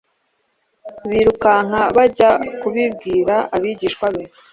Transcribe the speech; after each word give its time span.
birukanka 1.09 1.81
bajya 1.95 2.29
kubibwira 2.61 3.35
abigishwa 3.55 4.05
be.» 4.13 4.23